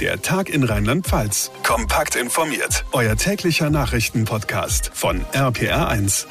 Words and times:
Der 0.00 0.20
Tag 0.20 0.48
in 0.48 0.64
Rheinland-Pfalz. 0.64 1.52
Kompakt 1.62 2.16
informiert. 2.16 2.84
Euer 2.90 3.14
täglicher 3.14 3.70
Nachrichtenpodcast 3.70 4.90
von 4.92 5.24
RPR1. 5.32 6.26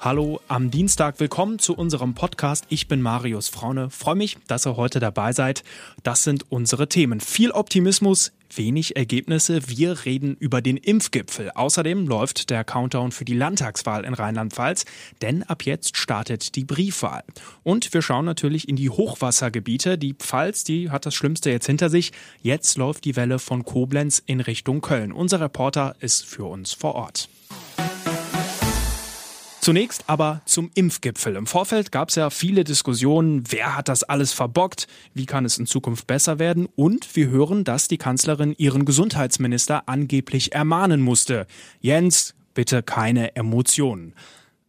Hallo, 0.00 0.40
am 0.48 0.70
Dienstag 0.70 1.18
willkommen 1.18 1.58
zu 1.58 1.74
unserem 1.74 2.14
Podcast. 2.14 2.66
Ich 2.68 2.88
bin 2.88 3.00
Marius 3.00 3.48
Fraune. 3.48 3.88
Freue 3.88 4.16
mich, 4.16 4.36
dass 4.48 4.66
ihr 4.66 4.76
heute 4.76 5.00
dabei 5.00 5.32
seid. 5.32 5.64
Das 6.02 6.24
sind 6.24 6.44
unsere 6.50 6.88
Themen. 6.88 7.20
Viel 7.20 7.52
Optimismus, 7.52 8.32
wenig 8.56 8.96
Ergebnisse. 8.96 9.68
Wir 9.68 10.04
reden 10.04 10.36
über 10.38 10.62
den 10.62 10.76
Impfgipfel. 10.76 11.50
Außerdem 11.50 12.06
läuft 12.06 12.50
der 12.50 12.64
Countdown 12.64 13.12
für 13.12 13.24
die 13.24 13.34
Landtagswahl 13.34 14.04
in 14.04 14.14
Rheinland-Pfalz, 14.14 14.84
denn 15.22 15.42
ab 15.42 15.64
jetzt 15.64 15.96
startet 15.96 16.54
die 16.56 16.64
Briefwahl. 16.64 17.24
Und 17.62 17.92
wir 17.92 18.02
schauen 18.02 18.24
natürlich 18.24 18.68
in 18.68 18.76
die 18.76 18.90
Hochwassergebiete. 18.90 19.98
Die 19.98 20.14
Pfalz, 20.14 20.64
die 20.64 20.90
hat 20.90 21.06
das 21.06 21.14
Schlimmste 21.14 21.50
jetzt 21.50 21.66
hinter 21.66 21.90
sich. 21.90 22.12
Jetzt 22.42 22.76
läuft 22.76 23.04
die 23.04 23.16
Welle 23.16 23.38
von 23.38 23.64
Koblenz 23.64 24.22
in 24.24 24.40
Richtung 24.40 24.80
Köln. 24.80 25.12
Unser 25.12 25.40
Reporter 25.40 25.96
ist 26.00 26.24
für 26.24 26.44
uns 26.44 26.72
vor 26.72 26.94
Ort. 26.94 27.28
Zunächst 29.60 30.04
aber 30.06 30.40
zum 30.46 30.70
Impfgipfel. 30.74 31.36
Im 31.36 31.46
Vorfeld 31.46 31.92
gab 31.92 32.08
es 32.08 32.14
ja 32.14 32.30
viele 32.30 32.64
Diskussionen, 32.64 33.44
wer 33.50 33.76
hat 33.76 33.88
das 33.88 34.02
alles 34.02 34.32
verbockt, 34.32 34.86
wie 35.12 35.26
kann 35.26 35.44
es 35.44 35.58
in 35.58 35.66
Zukunft 35.66 36.06
besser 36.06 36.38
werden 36.38 36.66
und 36.76 37.14
wir 37.14 37.28
hören, 37.28 37.64
dass 37.64 37.86
die 37.86 37.98
Kanzlerin 37.98 38.54
ihren 38.56 38.86
Gesundheitsminister 38.86 39.82
angeblich 39.86 40.54
ermahnen 40.54 41.02
musste. 41.02 41.46
Jens, 41.80 42.34
bitte 42.54 42.82
keine 42.82 43.36
Emotionen. 43.36 44.14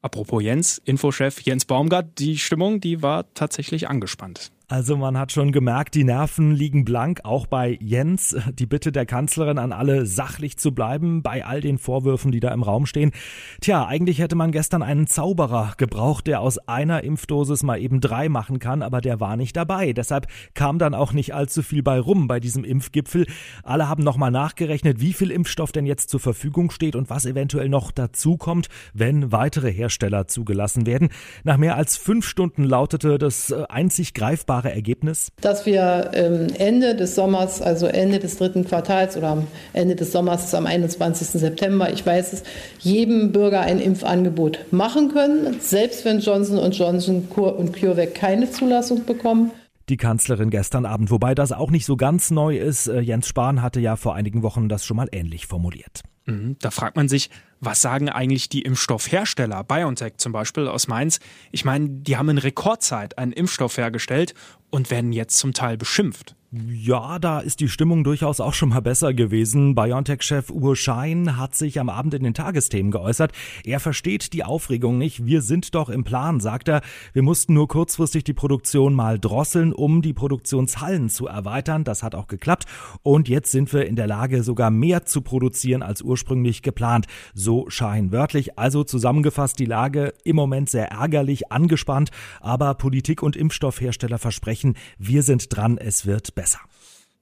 Apropos 0.01 0.43
Jens, 0.43 0.81
Infochef 0.83 1.39
Jens 1.39 1.63
Baumgart, 1.63 2.19
die 2.19 2.37
Stimmung, 2.37 2.81
die 2.81 3.01
war 3.01 3.33
tatsächlich 3.33 3.87
angespannt. 3.87 4.51
Also 4.71 4.95
man 4.95 5.17
hat 5.17 5.33
schon 5.33 5.51
gemerkt, 5.51 5.95
die 5.95 6.05
Nerven 6.05 6.53
liegen 6.53 6.85
blank, 6.85 7.19
auch 7.25 7.45
bei 7.45 7.77
Jens. 7.81 8.37
Die 8.53 8.65
Bitte 8.65 8.93
der 8.93 9.05
Kanzlerin 9.05 9.57
an 9.57 9.73
alle, 9.73 10.05
sachlich 10.05 10.55
zu 10.55 10.73
bleiben 10.73 11.21
bei 11.23 11.45
all 11.45 11.59
den 11.59 11.77
Vorwürfen, 11.77 12.31
die 12.31 12.39
da 12.39 12.53
im 12.53 12.63
Raum 12.63 12.85
stehen. 12.85 13.11
Tja, 13.59 13.85
eigentlich 13.85 14.19
hätte 14.19 14.37
man 14.37 14.53
gestern 14.53 14.81
einen 14.81 15.07
Zauberer 15.07 15.73
gebraucht, 15.75 16.25
der 16.25 16.39
aus 16.39 16.57
einer 16.69 17.03
Impfdosis 17.03 17.63
mal 17.63 17.81
eben 17.81 17.99
drei 17.99 18.29
machen 18.29 18.59
kann, 18.59 18.81
aber 18.81 19.01
der 19.01 19.19
war 19.19 19.35
nicht 19.35 19.57
dabei. 19.57 19.91
Deshalb 19.91 20.27
kam 20.53 20.79
dann 20.79 20.93
auch 20.93 21.11
nicht 21.11 21.35
allzu 21.35 21.63
viel 21.63 21.83
bei 21.83 21.99
rum 21.99 22.29
bei 22.29 22.39
diesem 22.39 22.63
Impfgipfel. 22.63 23.25
Alle 23.63 23.89
haben 23.89 24.03
nochmal 24.03 24.31
nachgerechnet, 24.31 25.01
wie 25.01 25.11
viel 25.11 25.31
Impfstoff 25.31 25.73
denn 25.73 25.85
jetzt 25.85 26.09
zur 26.09 26.21
Verfügung 26.21 26.71
steht 26.71 26.95
und 26.95 27.09
was 27.09 27.25
eventuell 27.25 27.67
noch 27.67 27.91
dazukommt, 27.91 28.69
wenn 28.93 29.33
weitere 29.33 29.69
Hersteller 29.69 30.27
zugelassen 30.27 30.85
werden. 30.85 31.09
Nach 31.43 31.57
mehr 31.57 31.75
als 31.75 31.97
fünf 31.97 32.25
Stunden 32.25 32.63
lautete 32.63 33.17
das 33.17 33.51
einzig 33.51 34.13
greifbare 34.13 34.60
klare 34.61 34.73
Ergebnis? 34.73 35.31
Dass 35.41 35.65
wir 35.65 36.11
ähm, 36.13 36.47
Ende 36.57 36.95
des 36.95 37.15
Sommers, 37.15 37.61
also 37.61 37.87
Ende 37.87 38.19
des 38.19 38.37
dritten 38.37 38.65
Quartals 38.65 39.17
oder 39.17 39.29
am 39.29 39.47
Ende 39.73 39.95
des 39.95 40.11
Sommers 40.11 40.45
ist 40.45 40.55
am 40.55 40.65
21. 40.65 41.27
September, 41.27 41.91
ich 41.91 42.05
weiß 42.05 42.33
es, 42.33 42.43
jedem 42.79 43.31
Bürger 43.31 43.61
ein 43.61 43.79
Impfangebot 43.79 44.59
machen 44.71 45.09
können, 45.11 45.59
selbst 45.59 46.05
wenn 46.05 46.19
Johnson 46.19 46.71
Johnson 46.71 47.27
und 47.31 47.73
CureVac 47.73 48.15
keine 48.15 48.49
Zulassung 48.49 49.05
bekommen 49.05 49.51
die 49.89 49.97
Kanzlerin 49.97 50.51
gestern 50.51 50.85
Abend, 50.85 51.11
wobei 51.11 51.35
das 51.35 51.51
auch 51.51 51.69
nicht 51.69 51.85
so 51.85 51.97
ganz 51.97 52.31
neu 52.31 52.55
ist. 52.55 52.87
Äh, 52.87 53.01
Jens 53.01 53.27
Spahn 53.27 53.61
hatte 53.61 53.81
ja 53.81 53.97
vor 53.97 54.15
einigen 54.15 54.41
Wochen 54.41 54.69
das 54.69 54.85
schon 54.85 54.95
mal 54.95 55.09
ähnlich 55.11 55.47
formuliert. 55.47 56.03
Mhm, 56.27 56.55
da 56.61 56.71
fragt 56.71 56.95
man 56.95 57.09
sich, 57.09 57.29
was 57.61 57.79
sagen 57.79 58.09
eigentlich 58.09 58.49
die 58.49 58.63
Impfstoffhersteller, 58.63 59.63
BioNTech 59.63 60.17
zum 60.17 60.31
Beispiel 60.31 60.67
aus 60.67 60.87
Mainz? 60.87 61.19
Ich 61.51 61.63
meine, 61.63 61.89
die 61.89 62.17
haben 62.17 62.29
in 62.29 62.39
Rekordzeit 62.39 63.17
einen 63.19 63.31
Impfstoff 63.31 63.77
hergestellt 63.77 64.33
und 64.71 64.89
werden 64.89 65.13
jetzt 65.13 65.37
zum 65.37 65.53
Teil 65.53 65.77
beschimpft. 65.77 66.35
Ja, 66.53 67.17
da 67.17 67.39
ist 67.39 67.61
die 67.61 67.69
Stimmung 67.69 68.03
durchaus 68.03 68.41
auch 68.41 68.53
schon 68.53 68.69
mal 68.69 68.81
besser 68.81 69.13
gewesen. 69.13 69.73
BioNTech-Chef 69.73 70.49
Uwe 70.49 70.75
Schein 70.75 71.37
hat 71.37 71.55
sich 71.55 71.79
am 71.79 71.87
Abend 71.87 72.13
in 72.13 72.23
den 72.23 72.33
Tagesthemen 72.33 72.91
geäußert. 72.91 73.31
Er 73.63 73.79
versteht 73.79 74.33
die 74.33 74.43
Aufregung 74.43 74.97
nicht. 74.97 75.25
Wir 75.25 75.43
sind 75.43 75.73
doch 75.75 75.87
im 75.87 76.03
Plan, 76.03 76.41
sagt 76.41 76.67
er. 76.67 76.81
Wir 77.13 77.21
mussten 77.21 77.53
nur 77.53 77.69
kurzfristig 77.69 78.25
die 78.25 78.33
Produktion 78.33 78.93
mal 78.93 79.17
drosseln, 79.17 79.71
um 79.71 80.01
die 80.01 80.11
Produktionshallen 80.11 81.09
zu 81.09 81.25
erweitern. 81.25 81.85
Das 81.85 82.03
hat 82.03 82.15
auch 82.15 82.27
geklappt. 82.27 82.65
Und 83.01 83.29
jetzt 83.29 83.51
sind 83.51 83.71
wir 83.71 83.85
in 83.85 83.95
der 83.95 84.07
Lage, 84.07 84.43
sogar 84.43 84.71
mehr 84.71 85.05
zu 85.05 85.21
produzieren 85.21 85.83
als 85.83 86.01
ursprünglich 86.01 86.63
geplant. 86.63 87.05
So 87.33 87.50
Schein 87.67 88.11
wörtlich. 88.11 88.57
Also 88.57 88.83
zusammengefasst 88.83 89.59
die 89.59 89.65
Lage 89.65 90.13
im 90.23 90.35
Moment 90.35 90.69
sehr 90.69 90.91
ärgerlich, 90.91 91.51
angespannt. 91.51 92.11
Aber 92.39 92.73
Politik 92.73 93.21
und 93.23 93.35
Impfstoffhersteller 93.35 94.17
versprechen, 94.17 94.75
wir 94.97 95.23
sind 95.23 95.55
dran, 95.55 95.77
es 95.77 96.05
wird 96.05 96.35
besser. 96.35 96.59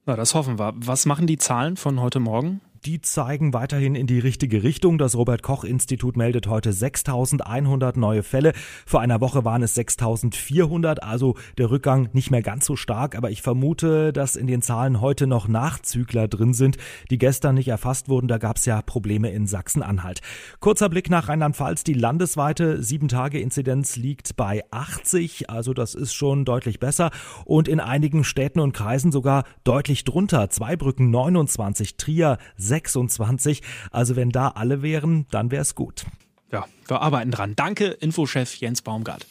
Na, 0.06 0.16
das 0.16 0.34
hoffen 0.34 0.58
wir. 0.58 0.72
Was 0.76 1.06
machen 1.06 1.26
die 1.26 1.38
Zahlen 1.38 1.76
von 1.76 2.00
heute 2.00 2.20
Morgen? 2.20 2.60
Die 2.86 3.02
zeigen 3.02 3.52
weiterhin 3.52 3.94
in 3.94 4.06
die 4.06 4.18
richtige 4.18 4.62
Richtung. 4.62 4.96
Das 4.96 5.14
Robert 5.14 5.42
Koch 5.42 5.64
Institut 5.64 6.16
meldet 6.16 6.46
heute 6.46 6.72
6100 6.72 7.98
neue 7.98 8.22
Fälle. 8.22 8.54
Vor 8.86 9.02
einer 9.02 9.20
Woche 9.20 9.44
waren 9.44 9.62
es 9.62 9.74
6400, 9.74 11.02
also 11.02 11.36
der 11.58 11.70
Rückgang 11.70 12.08
nicht 12.14 12.30
mehr 12.30 12.40
ganz 12.40 12.64
so 12.64 12.76
stark. 12.76 13.16
Aber 13.16 13.30
ich 13.30 13.42
vermute, 13.42 14.14
dass 14.14 14.34
in 14.34 14.46
den 14.46 14.62
Zahlen 14.62 15.02
heute 15.02 15.26
noch 15.26 15.46
Nachzügler 15.46 16.26
drin 16.26 16.54
sind, 16.54 16.78
die 17.10 17.18
gestern 17.18 17.56
nicht 17.56 17.68
erfasst 17.68 18.08
wurden. 18.08 18.28
Da 18.28 18.38
gab 18.38 18.56
es 18.56 18.64
ja 18.64 18.80
Probleme 18.80 19.30
in 19.30 19.46
Sachsen-Anhalt. 19.46 20.22
Kurzer 20.60 20.88
Blick 20.88 21.10
nach 21.10 21.28
Rheinland-Pfalz. 21.28 21.84
Die 21.84 21.92
landesweite 21.92 22.78
7-Tage-Inzidenz 22.78 23.96
liegt 23.96 24.36
bei 24.36 24.64
80. 24.70 25.50
Also 25.50 25.74
das 25.74 25.94
ist 25.94 26.14
schon 26.14 26.46
deutlich 26.46 26.80
besser. 26.80 27.10
Und 27.44 27.68
in 27.68 27.78
einigen 27.78 28.24
Städten 28.24 28.60
und 28.60 28.72
Kreisen 28.72 29.12
sogar 29.12 29.44
deutlich 29.64 30.04
drunter. 30.04 30.48
Zweibrücken 30.48 31.10
29, 31.10 31.98
Trier 31.98 32.38
26. 32.70 33.60
Also 33.90 34.16
wenn 34.16 34.30
da 34.30 34.48
alle 34.48 34.80
wären, 34.82 35.26
dann 35.30 35.50
wäre 35.50 35.62
es 35.62 35.74
gut. 35.74 36.06
Ja, 36.50 36.64
wir 36.86 37.02
arbeiten 37.02 37.30
dran. 37.30 37.54
Danke, 37.54 37.88
Infochef 37.88 38.54
Jens 38.56 38.82
Baumgart. 38.82 39.26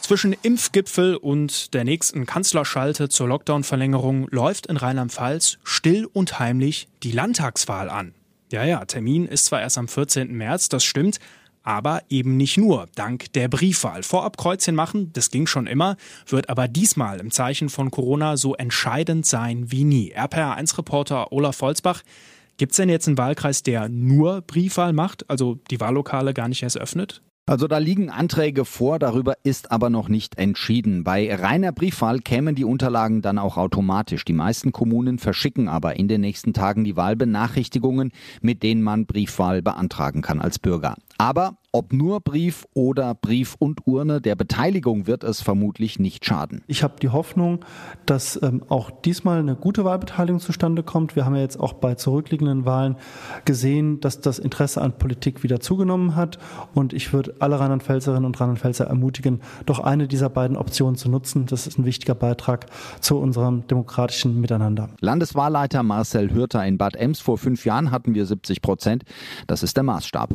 Zwischen 0.00 0.32
Impfgipfel 0.32 1.14
und 1.14 1.72
der 1.72 1.84
nächsten 1.84 2.26
Kanzlerschalte 2.26 3.08
zur 3.08 3.28
Lockdown-Verlängerung 3.28 4.26
läuft 4.30 4.66
in 4.66 4.76
Rheinland-Pfalz 4.76 5.58
still 5.62 6.06
und 6.06 6.40
heimlich 6.40 6.88
die 7.04 7.12
Landtagswahl 7.12 7.88
an. 7.88 8.14
Ja, 8.50 8.64
ja, 8.64 8.84
Termin 8.84 9.26
ist 9.26 9.44
zwar 9.44 9.60
erst 9.60 9.78
am 9.78 9.86
14. 9.86 10.32
März, 10.32 10.68
das 10.68 10.82
stimmt, 10.82 11.20
aber 11.70 12.02
eben 12.08 12.36
nicht 12.36 12.58
nur, 12.58 12.88
dank 12.96 13.32
der 13.32 13.46
Briefwahl. 13.46 14.02
Vorab 14.02 14.36
Kreuzchen 14.36 14.74
machen, 14.74 15.12
das 15.12 15.30
ging 15.30 15.46
schon 15.46 15.68
immer, 15.68 15.96
wird 16.26 16.48
aber 16.48 16.66
diesmal 16.66 17.20
im 17.20 17.30
Zeichen 17.30 17.68
von 17.68 17.92
Corona 17.92 18.36
so 18.36 18.56
entscheidend 18.56 19.24
sein 19.24 19.70
wie 19.70 19.84
nie. 19.84 20.12
RPR1-Reporter 20.12 21.30
Olaf 21.30 21.58
Volzbach, 21.58 22.02
gibt 22.56 22.72
es 22.72 22.76
denn 22.76 22.88
jetzt 22.88 23.06
einen 23.06 23.18
Wahlkreis, 23.18 23.62
der 23.62 23.88
nur 23.88 24.40
Briefwahl 24.40 24.92
macht, 24.92 25.30
also 25.30 25.60
die 25.70 25.78
Wahllokale 25.78 26.34
gar 26.34 26.48
nicht 26.48 26.64
erst 26.64 26.76
öffnet? 26.76 27.22
Also 27.46 27.66
da 27.66 27.78
liegen 27.78 28.10
Anträge 28.10 28.64
vor, 28.64 28.98
darüber 28.98 29.34
ist 29.42 29.70
aber 29.70 29.90
noch 29.90 30.08
nicht 30.08 30.38
entschieden. 30.38 31.04
Bei 31.04 31.34
reiner 31.34 31.72
Briefwahl 31.72 32.18
kämen 32.18 32.54
die 32.54 32.64
Unterlagen 32.64 33.22
dann 33.22 33.38
auch 33.38 33.56
automatisch. 33.56 34.24
Die 34.24 34.32
meisten 34.32 34.72
Kommunen 34.72 35.18
verschicken 35.18 35.68
aber 35.68 35.96
in 35.96 36.06
den 36.06 36.20
nächsten 36.20 36.52
Tagen 36.52 36.84
die 36.84 36.96
Wahlbenachrichtigungen, 36.96 38.12
mit 38.40 38.62
denen 38.62 38.82
man 38.82 39.06
Briefwahl 39.06 39.62
beantragen 39.62 40.22
kann 40.22 40.40
als 40.40 40.58
Bürger. 40.58 40.96
Aber 41.18 41.56
ob 41.72 41.92
nur 41.92 42.20
Brief 42.20 42.66
oder 42.74 43.14
Brief 43.14 43.54
und 43.58 43.86
Urne, 43.86 44.20
der 44.20 44.34
Beteiligung 44.34 45.06
wird 45.06 45.24
es 45.24 45.40
vermutlich 45.40 45.98
nicht 45.98 46.24
schaden. 46.24 46.62
Ich 46.66 46.82
habe 46.82 46.94
die 47.00 47.10
Hoffnung, 47.10 47.64
dass 48.06 48.40
ähm, 48.42 48.62
auch 48.68 48.90
diesmal 48.90 49.38
eine 49.38 49.54
gute 49.54 49.84
Wahlbeteiligung 49.84 50.40
zustande 50.40 50.82
kommt. 50.82 51.14
Wir 51.14 51.24
haben 51.24 51.34
ja 51.34 51.42
jetzt 51.42 51.60
auch 51.60 51.74
bei 51.74 51.94
zurückliegenden 51.94 52.64
Wahlen 52.64 52.96
gesehen, 53.44 54.00
dass 54.00 54.20
das 54.20 54.38
Interesse 54.38 54.82
an 54.82 54.98
Politik 54.98 55.42
wieder 55.42 55.60
zugenommen 55.60 56.16
hat. 56.16 56.38
Und 56.74 56.92
ich 56.92 57.12
würde 57.12 57.34
alle 57.38 57.60
Rheinland-Pfälzerinnen 57.60 58.24
und 58.24 58.40
Rheinland-Pfälzer 58.40 58.86
ermutigen, 58.86 59.40
doch 59.66 59.78
eine 59.78 60.08
dieser 60.08 60.28
beiden 60.28 60.56
Optionen 60.56 60.96
zu 60.96 61.08
nutzen. 61.08 61.46
Das 61.46 61.66
ist 61.66 61.78
ein 61.78 61.84
wichtiger 61.84 62.14
Beitrag 62.14 62.66
zu 63.00 63.18
unserem 63.18 63.66
demokratischen 63.66 64.40
Miteinander. 64.40 64.90
Landeswahlleiter 65.00 65.82
Marcel 65.82 66.32
Hürter 66.32 66.66
in 66.66 66.78
Bad 66.78 66.96
Ems 66.96 67.20
vor 67.20 67.38
fünf 67.38 67.64
Jahren 67.64 67.90
hatten 67.90 68.14
wir 68.14 68.26
70 68.26 68.60
Prozent. 68.60 69.04
Das 69.46 69.62
ist 69.62 69.76
der 69.76 69.84
Maßstab. 69.84 70.34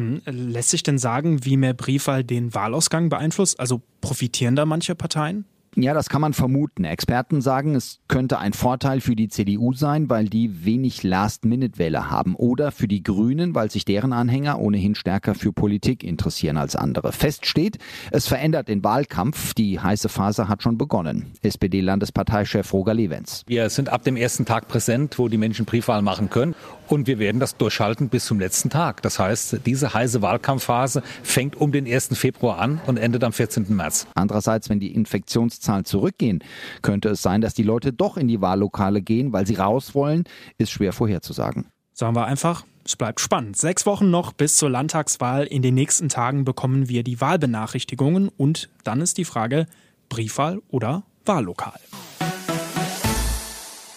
Mhm. 0.00 0.22
Lässt 0.24 0.70
sich 0.70 0.82
denn 0.82 0.98
sagen, 0.98 1.44
wie 1.44 1.56
mehr 1.56 1.74
Briefwahl 1.74 2.24
den 2.24 2.54
Wahlausgang 2.54 3.08
beeinflusst? 3.08 3.58
Also 3.60 3.82
profitieren 4.00 4.56
da 4.56 4.64
manche 4.64 4.94
Parteien? 4.94 5.44
Ja, 5.76 5.94
das 5.94 6.08
kann 6.08 6.20
man 6.20 6.32
vermuten. 6.32 6.84
Experten 6.84 7.40
sagen, 7.40 7.76
es 7.76 8.00
könnte 8.08 8.38
ein 8.40 8.52
Vorteil 8.52 9.00
für 9.00 9.14
die 9.14 9.28
CDU 9.28 9.72
sein, 9.72 10.10
weil 10.10 10.28
die 10.28 10.64
wenig 10.64 11.04
Last-Minute-Wähler 11.04 12.10
haben. 12.10 12.34
Oder 12.34 12.72
für 12.72 12.88
die 12.88 13.04
Grünen, 13.04 13.54
weil 13.54 13.70
sich 13.70 13.84
deren 13.84 14.12
Anhänger 14.12 14.58
ohnehin 14.58 14.96
stärker 14.96 15.36
für 15.36 15.52
Politik 15.52 16.02
interessieren 16.02 16.56
als 16.56 16.74
andere. 16.74 17.12
Fest 17.12 17.46
steht, 17.46 17.78
es 18.10 18.26
verändert 18.26 18.66
den 18.66 18.82
Wahlkampf. 18.82 19.54
Die 19.54 19.78
heiße 19.78 20.08
Phase 20.08 20.48
hat 20.48 20.62
schon 20.64 20.76
begonnen. 20.76 21.26
SPD-Landesparteichef 21.42 22.72
Roger 22.72 22.94
Levens. 22.94 23.44
Wir 23.46 23.70
sind 23.70 23.90
ab 23.90 24.02
dem 24.02 24.16
ersten 24.16 24.46
Tag 24.46 24.66
präsent, 24.66 25.20
wo 25.20 25.28
die 25.28 25.38
Menschen 25.38 25.66
Briefwahl 25.66 26.02
machen 26.02 26.30
können. 26.30 26.56
Und 26.88 27.06
wir 27.06 27.20
werden 27.20 27.38
das 27.38 27.56
durchhalten 27.56 28.08
bis 28.08 28.24
zum 28.24 28.40
letzten 28.40 28.68
Tag. 28.70 29.02
Das 29.02 29.20
heißt, 29.20 29.60
diese 29.64 29.94
heiße 29.94 30.22
Wahlkampfphase 30.22 31.04
fängt 31.22 31.54
um 31.54 31.70
den 31.70 31.86
1. 31.86 32.18
Februar 32.18 32.58
an 32.58 32.80
und 32.88 32.96
endet 32.96 33.22
am 33.22 33.32
14. 33.32 33.66
März. 33.68 34.08
Andererseits, 34.16 34.68
wenn 34.68 34.80
die 34.80 34.92
Infektions 34.92 35.59
Inzidenzzahl 35.60 35.84
zurückgehen, 35.84 36.42
könnte 36.82 37.10
es 37.10 37.22
sein, 37.22 37.40
dass 37.40 37.54
die 37.54 37.62
Leute 37.62 37.92
doch 37.92 38.16
in 38.16 38.28
die 38.28 38.40
Wahllokale 38.40 39.02
gehen, 39.02 39.32
weil 39.32 39.46
sie 39.46 39.54
raus 39.54 39.94
wollen, 39.94 40.24
ist 40.58 40.70
schwer 40.70 40.92
vorherzusagen. 40.92 41.66
Sagen 41.92 42.16
wir 42.16 42.24
einfach, 42.24 42.64
es 42.84 42.96
bleibt 42.96 43.20
spannend. 43.20 43.56
Sechs 43.56 43.84
Wochen 43.84 44.10
noch 44.10 44.32
bis 44.32 44.56
zur 44.56 44.70
Landtagswahl. 44.70 45.44
In 45.44 45.60
den 45.60 45.74
nächsten 45.74 46.08
Tagen 46.08 46.44
bekommen 46.44 46.88
wir 46.88 47.02
die 47.02 47.20
Wahlbenachrichtigungen 47.20 48.28
und 48.28 48.70
dann 48.84 49.02
ist 49.02 49.18
die 49.18 49.26
Frage, 49.26 49.66
Briefwahl 50.08 50.60
oder 50.68 51.02
Wahllokal. 51.26 51.78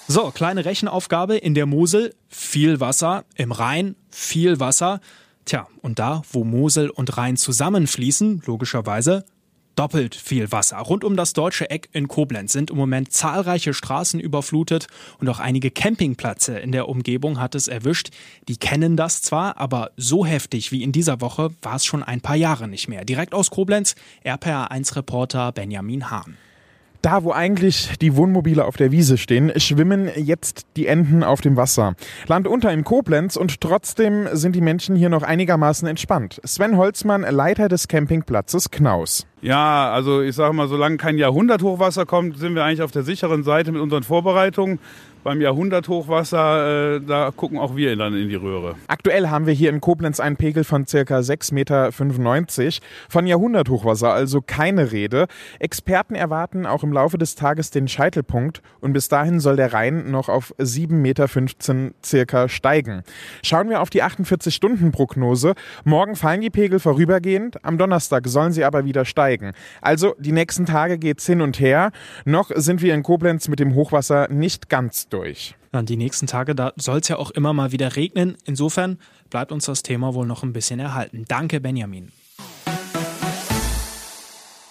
So, 0.08 0.32
kleine 0.32 0.66
Rechenaufgabe 0.66 1.38
in 1.38 1.54
der 1.54 1.66
Mosel, 1.66 2.14
viel 2.28 2.82
Wasser, 2.82 3.24
im 3.36 3.54
Rhein 3.54 3.96
viel 4.10 4.60
Wasser. 4.60 5.00
Tja, 5.46 5.68
und 5.82 5.98
da, 5.98 6.24
wo 6.32 6.44
Mosel 6.44 6.90
und 6.90 7.18
Rhein 7.18 7.38
zusammenfließen, 7.38 8.44
logischerweise 8.46 9.26
doppelt 9.76 10.16
viel 10.16 10.52
Wasser. 10.52 10.78
Rund 10.78 11.04
um 11.04 11.16
das 11.16 11.34
deutsche 11.34 11.70
Eck 11.70 11.90
in 11.94 12.08
Koblenz 12.08 12.54
sind 12.54 12.72
im 12.72 12.78
Moment 12.78 13.12
zahlreiche 13.12 13.74
Straßen 13.74 14.20
überflutet 14.20 14.88
und 15.20 15.30
auch 15.30 15.40
einige 15.40 15.72
Campingplätze 15.72 16.60
in 16.60 16.72
der 16.72 16.90
Umgebung 16.90 17.40
hat 17.40 17.56
es 17.56 17.68
erwischt. 17.68 18.10
Die 18.48 18.58
kennen 18.58 18.98
das 18.98 19.22
zwar, 19.22 19.58
aber 19.58 19.92
so 19.98 20.26
heftig 20.26 20.72
wie 20.72 20.84
in 20.84 20.92
dieser 20.92 21.22
Woche 21.22 21.50
war 21.62 21.76
es 21.76 21.86
schon 21.86 22.04
ein 22.04 22.22
paar 22.22 22.36
Jahre 22.36 22.68
nicht 22.68 22.88
mehr. 22.88 23.06
Direkt 23.06 23.34
aus 23.34 23.50
Koblenz, 23.50 23.96
RPA1-Reporter 24.26 25.52
Benjamin 25.52 26.10
Hahn. 26.10 26.38
Da, 27.04 27.26
wo 27.26 27.34
eigentlich 27.34 27.98
die 28.00 28.16
Wohnmobile 28.16 28.64
auf 28.64 28.78
der 28.78 28.94
Wiese 28.94 29.18
stehen, 29.18 29.52
schwimmen 29.60 30.10
jetzt 30.16 30.68
die 30.78 30.88
Enten 30.88 31.22
auf 31.22 31.42
dem 31.42 31.58
Wasser. 31.58 31.96
Land 32.28 32.48
unter 32.48 32.72
in 32.72 32.86
Koblenz 32.86 33.36
und 33.36 33.60
trotzdem 33.60 34.30
sind 34.32 34.56
die 34.56 34.62
Menschen 34.62 34.96
hier 34.96 35.10
noch 35.10 35.22
einigermaßen 35.22 35.86
entspannt. 35.86 36.40
Sven 36.46 36.78
Holzmann, 36.78 37.24
Leiter 37.24 37.68
des 37.68 37.90
Campingplatzes 37.90 38.72
Knaus. 38.72 39.28
Ja, 39.44 39.92
also 39.92 40.22
ich 40.22 40.36
sage 40.36 40.54
mal, 40.54 40.70
solange 40.70 40.96
kein 40.96 41.18
Jahrhunderthochwasser 41.18 42.06
kommt, 42.06 42.38
sind 42.38 42.56
wir 42.56 42.64
eigentlich 42.64 42.82
auf 42.82 42.92
der 42.92 43.04
sicheren 43.04 43.44
Seite 43.44 43.74
mit 43.74 43.82
unseren 43.82 44.04
Vorbereitungen. 44.04 44.80
Beim 45.24 45.40
Jahrhunderthochwasser, 45.40 46.96
äh, 46.96 47.02
da 47.02 47.32
gucken 47.34 47.58
auch 47.58 47.78
wir 47.78 47.96
dann 47.96 48.14
in 48.14 48.28
die 48.28 48.36
Röhre. 48.36 48.76
Aktuell 48.88 49.30
haben 49.30 49.46
wir 49.46 49.54
hier 49.54 49.70
in 49.70 49.80
Koblenz 49.80 50.20
einen 50.20 50.36
Pegel 50.36 50.66
von 50.66 50.86
circa 50.86 51.20
6,95 51.20 51.54
Meter. 51.54 51.92
Von 53.08 53.26
Jahrhunderthochwasser 53.26 54.12
also 54.12 54.42
keine 54.42 54.92
Rede. 54.92 55.28
Experten 55.60 56.16
erwarten 56.16 56.66
auch 56.66 56.84
im 56.84 56.92
Laufe 56.92 57.18
des 57.18 57.36
Tages 57.36 57.72
den 57.72 57.88
Scheitelpunkt 57.88 58.62
und 58.82 58.92
bis 58.92 59.08
dahin 59.08 59.40
soll 59.40 59.56
der 59.56 59.72
Rhein 59.72 60.12
noch 60.12 60.28
auf 60.28 60.54
7,15 60.60 60.94
Meter 60.94 61.94
circa 62.04 62.50
steigen. 62.50 63.04
Schauen 63.44 63.70
wir 63.70 63.82
auf 63.82 63.90
die 63.90 64.04
48-Stunden-Prognose. 64.04 65.54
Morgen 65.86 66.18
fallen 66.18 66.42
die 66.42 66.50
Pegel 66.50 66.80
vorübergehend, 66.80 67.64
am 67.64 67.78
Donnerstag 67.78 68.28
sollen 68.28 68.52
sie 68.52 68.66
aber 68.66 68.84
wieder 68.84 69.06
steigen. 69.06 69.33
Also 69.82 70.16
die 70.20 70.32
nächsten 70.32 70.66
Tage 70.66 70.98
geht's 70.98 71.26
hin 71.26 71.42
und 71.42 71.60
her. 71.60 71.92
Noch 72.26 72.52
sind 72.54 72.82
wir 72.82 72.94
in 72.94 73.04
Koblenz 73.04 73.48
mit 73.48 73.60
dem 73.60 73.76
Hochwasser 73.76 74.28
nicht 74.30 74.70
ganz 74.70 75.10
durch. 75.10 75.56
Die 75.74 75.98
nächsten 75.98 76.28
Tage, 76.28 76.54
da 76.54 76.72
soll 76.76 77.00
es 77.00 77.08
ja 77.08 77.18
auch 77.18 77.32
immer 77.32 77.52
mal 77.52 77.72
wieder 77.72 77.96
regnen. 77.96 78.38
Insofern 78.46 79.00
bleibt 79.32 79.52
uns 79.52 79.66
das 79.66 79.82
Thema 79.82 80.14
wohl 80.14 80.28
noch 80.28 80.44
ein 80.44 80.54
bisschen 80.54 80.80
erhalten. 80.80 81.26
Danke, 81.28 81.60
Benjamin. 81.60 82.12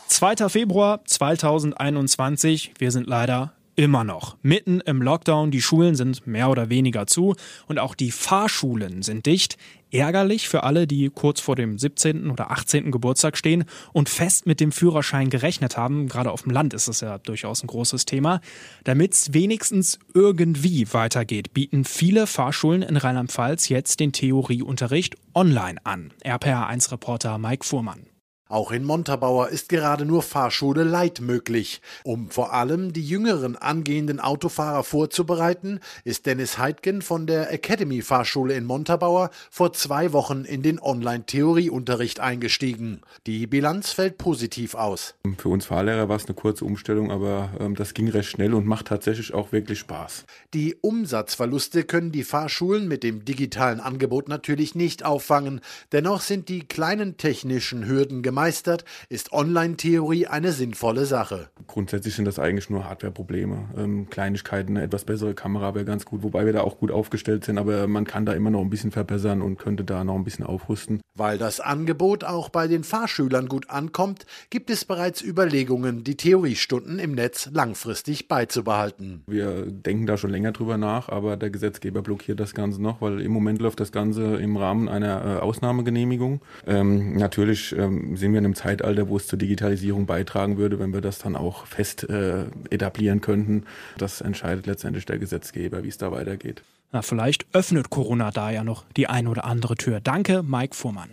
2. 0.06 0.48
Februar 0.48 1.00
2021. 1.04 2.74
Wir 2.78 2.92
sind 2.92 3.08
leider 3.08 3.54
immer 3.74 4.04
noch 4.04 4.36
mitten 4.42 4.80
im 4.80 5.02
Lockdown. 5.02 5.50
Die 5.50 5.62
Schulen 5.62 5.94
sind 5.94 6.26
mehr 6.26 6.50
oder 6.50 6.68
weniger 6.68 7.06
zu 7.06 7.34
und 7.66 7.78
auch 7.78 7.94
die 7.94 8.10
Fahrschulen 8.10 9.02
sind 9.02 9.26
dicht. 9.26 9.56
Ärgerlich 9.92 10.48
für 10.48 10.62
alle, 10.62 10.86
die 10.86 11.10
kurz 11.10 11.40
vor 11.40 11.54
dem 11.54 11.78
17. 11.78 12.30
oder 12.30 12.50
18. 12.50 12.90
Geburtstag 12.90 13.36
stehen 13.36 13.64
und 13.92 14.08
fest 14.08 14.46
mit 14.46 14.58
dem 14.58 14.72
Führerschein 14.72 15.28
gerechnet 15.28 15.76
haben. 15.76 16.08
Gerade 16.08 16.30
auf 16.30 16.42
dem 16.42 16.52
Land 16.52 16.72
ist 16.72 16.88
es 16.88 17.00
ja 17.00 17.18
durchaus 17.18 17.62
ein 17.62 17.66
großes 17.66 18.06
Thema. 18.06 18.40
Damit 18.84 19.12
es 19.12 19.34
wenigstens 19.34 19.98
irgendwie 20.14 20.92
weitergeht, 20.92 21.52
bieten 21.52 21.84
viele 21.84 22.26
Fahrschulen 22.26 22.80
in 22.80 22.96
Rheinland-Pfalz 22.96 23.68
jetzt 23.68 24.00
den 24.00 24.12
Theorieunterricht 24.12 25.16
online 25.34 25.78
an. 25.84 26.12
RPA1-Reporter 26.24 27.36
Mike 27.36 27.66
Fuhrmann. 27.66 28.11
Auch 28.52 28.70
in 28.70 28.84
Montabaur 28.84 29.48
ist 29.48 29.70
gerade 29.70 30.04
nur 30.04 30.22
Fahrschule 30.22 30.84
Light 30.84 31.22
möglich. 31.22 31.80
Um 32.04 32.28
vor 32.28 32.52
allem 32.52 32.92
die 32.92 33.02
jüngeren 33.02 33.56
angehenden 33.56 34.20
Autofahrer 34.20 34.84
vorzubereiten, 34.84 35.80
ist 36.04 36.26
Dennis 36.26 36.58
Heidgen 36.58 37.00
von 37.00 37.26
der 37.26 37.50
Academy 37.50 38.02
Fahrschule 38.02 38.52
in 38.52 38.66
Montabaur 38.66 39.30
vor 39.50 39.72
zwei 39.72 40.12
Wochen 40.12 40.44
in 40.44 40.60
den 40.60 40.78
Online-Theorieunterricht 40.78 42.20
eingestiegen. 42.20 43.00
Die 43.26 43.46
Bilanz 43.46 43.92
fällt 43.92 44.18
positiv 44.18 44.74
aus. 44.74 45.14
Für 45.38 45.48
uns 45.48 45.64
Fahrlehrer 45.64 46.10
war 46.10 46.16
es 46.16 46.26
eine 46.26 46.34
kurze 46.34 46.66
Umstellung, 46.66 47.10
aber 47.10 47.48
ähm, 47.58 47.74
das 47.74 47.94
ging 47.94 48.08
recht 48.08 48.28
schnell 48.28 48.52
und 48.52 48.66
macht 48.66 48.88
tatsächlich 48.88 49.32
auch 49.32 49.52
wirklich 49.52 49.78
Spaß. 49.78 50.26
Die 50.52 50.76
Umsatzverluste 50.78 51.84
können 51.84 52.12
die 52.12 52.22
Fahrschulen 52.22 52.86
mit 52.86 53.02
dem 53.02 53.24
digitalen 53.24 53.80
Angebot 53.80 54.28
natürlich 54.28 54.74
nicht 54.74 55.06
auffangen. 55.06 55.62
Dennoch 55.92 56.20
sind 56.20 56.50
die 56.50 56.68
kleinen 56.68 57.16
technischen 57.16 57.86
Hürden 57.86 58.20
gemeint 58.20 58.41
meistert, 58.42 58.84
ist 59.08 59.32
Online-Theorie 59.32 60.26
eine 60.26 60.50
sinnvolle 60.50 61.06
Sache. 61.06 61.48
Grundsätzlich 61.68 62.16
sind 62.16 62.24
das 62.24 62.40
eigentlich 62.40 62.70
nur 62.70 62.88
Hardware-Probleme. 62.88 63.68
Ähm, 63.78 64.10
Kleinigkeiten, 64.10 64.76
eine 64.76 64.84
etwas 64.84 65.04
bessere 65.04 65.32
Kamera 65.32 65.76
wäre 65.76 65.84
ganz 65.84 66.04
gut, 66.04 66.24
wobei 66.24 66.44
wir 66.44 66.52
da 66.52 66.62
auch 66.62 66.78
gut 66.78 66.90
aufgestellt 66.90 67.44
sind, 67.44 67.56
aber 67.56 67.86
man 67.86 68.04
kann 68.04 68.26
da 68.26 68.32
immer 68.32 68.50
noch 68.50 68.60
ein 68.60 68.68
bisschen 68.68 68.90
verbessern 68.90 69.42
und 69.42 69.60
könnte 69.60 69.84
da 69.84 70.02
noch 70.02 70.16
ein 70.16 70.24
bisschen 70.24 70.44
aufrüsten. 70.44 71.00
Weil 71.14 71.38
das 71.38 71.60
Angebot 71.60 72.24
auch 72.24 72.48
bei 72.48 72.66
den 72.66 72.82
Fahrschülern 72.82 73.46
gut 73.46 73.70
ankommt, 73.70 74.26
gibt 74.50 74.70
es 74.70 74.84
bereits 74.84 75.22
Überlegungen, 75.22 76.02
die 76.02 76.16
Theoriestunden 76.16 76.98
im 76.98 77.12
Netz 77.12 77.48
langfristig 77.52 78.26
beizubehalten. 78.26 79.22
Wir 79.28 79.66
denken 79.66 80.06
da 80.06 80.16
schon 80.16 80.30
länger 80.30 80.50
drüber 80.50 80.78
nach, 80.78 81.10
aber 81.10 81.36
der 81.36 81.50
Gesetzgeber 81.50 82.02
blockiert 82.02 82.40
das 82.40 82.54
Ganze 82.54 82.82
noch, 82.82 83.00
weil 83.00 83.20
im 83.20 83.30
Moment 83.30 83.60
läuft 83.60 83.78
das 83.78 83.92
Ganze 83.92 84.36
im 84.36 84.56
Rahmen 84.56 84.88
einer 84.88 85.36
äh, 85.36 85.38
Ausnahmegenehmigung. 85.40 86.40
Ähm, 86.66 87.16
natürlich 87.16 87.76
ähm, 87.76 88.16
sind 88.22 88.32
wir 88.32 88.38
in 88.38 88.46
einem 88.46 88.54
Zeitalter, 88.54 89.08
wo 89.08 89.16
es 89.16 89.26
zur 89.26 89.38
Digitalisierung 89.38 90.06
beitragen 90.06 90.56
würde, 90.56 90.78
wenn 90.78 90.94
wir 90.94 91.00
das 91.00 91.18
dann 91.18 91.36
auch 91.36 91.66
fest 91.66 92.08
äh, 92.08 92.44
etablieren 92.70 93.20
könnten. 93.20 93.64
Das 93.98 94.20
entscheidet 94.20 94.66
letztendlich 94.66 95.04
der 95.04 95.18
Gesetzgeber, 95.18 95.84
wie 95.84 95.88
es 95.88 95.98
da 95.98 96.10
weitergeht. 96.12 96.62
Na, 96.92 97.02
vielleicht 97.02 97.46
öffnet 97.52 97.90
Corona 97.90 98.30
da 98.30 98.50
ja 98.50 98.64
noch 98.64 98.84
die 98.96 99.08
ein 99.08 99.26
oder 99.26 99.44
andere 99.44 99.74
Tür. 99.74 100.00
Danke, 100.00 100.42
Mike 100.42 100.74
Fuhrmann. 100.74 101.10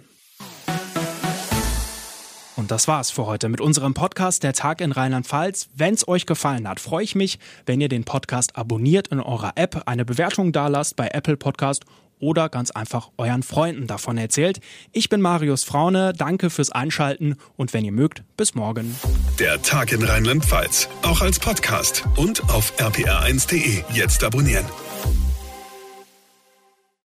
Und 2.56 2.72
das 2.72 2.88
war's 2.88 3.10
für 3.10 3.26
heute 3.26 3.48
mit 3.48 3.62
unserem 3.62 3.94
Podcast 3.94 4.44
Der 4.44 4.54
Tag 4.54 4.82
in 4.82 4.92
Rheinland-Pfalz. 4.92 5.70
Wenn 5.76 5.94
es 5.94 6.08
euch 6.08 6.26
gefallen 6.26 6.68
hat, 6.68 6.82
freue 6.82 7.06
ich 7.06 7.16
mich, 7.16 7.40
wenn 7.66 7.80
ihr 7.80 7.88
den 7.88 8.04
Podcast 8.04 8.58
abonniert 8.58 9.08
in 9.08 9.22
eurer 9.22 9.54
App, 9.56 9.84
eine 9.86 10.04
Bewertung 10.04 10.52
dalasst 10.52 10.98
bei 10.98 11.08
Apple 11.08 11.38
Podcast 11.38 11.86
oder 12.20 12.50
ganz 12.50 12.72
einfach 12.72 13.10
euren 13.18 13.44
Freunden 13.44 13.88
davon 13.88 14.18
erzählt. 14.18 14.60
Ich 14.92 15.10
bin 15.10 15.22
Marius 15.22 15.64
Fraune, 15.64 16.14
danke 16.14 16.50
fürs 16.50 16.72
Einschalten 16.72 17.36
und 17.56 17.74
wenn 17.74 17.86
ihr 17.86 17.92
mögt, 17.92 18.24
bis 18.38 18.56
morgen. 18.56 18.96
Der 19.40 19.62
Tag 19.62 19.92
in 19.92 20.04
Rheinland-Pfalz, 20.04 20.90
auch 21.04 21.22
als 21.22 21.40
Podcast 21.40 22.06
und 22.16 22.44
auf 22.50 22.74
rpr1.de. 22.78 23.84
Jetzt 23.94 24.24
abonnieren. 24.24 24.66